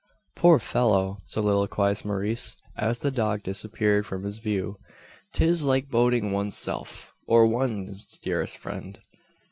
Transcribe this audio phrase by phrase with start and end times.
[0.35, 4.79] "Poor fellow!" soliloquised Maurice, as the dog disappeared from his view.
[5.35, 8.99] "'Tis like boating one's self, or one's dearest friend!